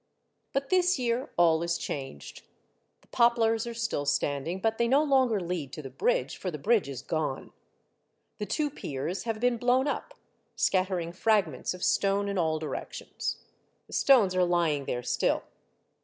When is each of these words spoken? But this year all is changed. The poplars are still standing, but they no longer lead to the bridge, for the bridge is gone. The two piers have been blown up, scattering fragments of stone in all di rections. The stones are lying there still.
But 0.51 0.69
this 0.69 0.97
year 0.97 1.29
all 1.37 1.61
is 1.61 1.77
changed. 1.77 2.41
The 3.01 3.07
poplars 3.09 3.67
are 3.67 3.75
still 3.75 4.07
standing, 4.07 4.59
but 4.59 4.79
they 4.79 4.87
no 4.87 5.03
longer 5.03 5.39
lead 5.39 5.71
to 5.73 5.83
the 5.83 5.91
bridge, 5.91 6.37
for 6.37 6.49
the 6.49 6.57
bridge 6.57 6.89
is 6.89 7.03
gone. 7.03 7.51
The 8.39 8.47
two 8.47 8.71
piers 8.71 9.25
have 9.25 9.39
been 9.39 9.57
blown 9.57 9.87
up, 9.87 10.15
scattering 10.55 11.11
fragments 11.11 11.75
of 11.75 11.83
stone 11.83 12.27
in 12.29 12.39
all 12.39 12.57
di 12.57 12.65
rections. 12.65 13.43
The 13.85 13.93
stones 13.93 14.33
are 14.33 14.43
lying 14.43 14.85
there 14.85 15.03
still. 15.03 15.43